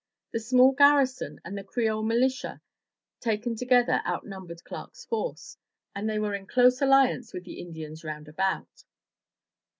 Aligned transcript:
The 0.31 0.39
small 0.39 0.71
garrison 0.71 1.39
and 1.45 1.55
the 1.55 1.63
Creole 1.63 2.03
mihtia 2.03 2.59
taken 3.19 3.55
together 3.55 4.01
outnumbered 4.03 4.63
Clark's 4.63 5.05
force, 5.05 5.57
and 5.93 6.09
they 6.09 6.17
were 6.17 6.33
in 6.33 6.47
close 6.47 6.81
alliance 6.81 7.35
with 7.35 7.43
the 7.43 7.59
Indians 7.59 8.03
roundabout. 8.03 8.83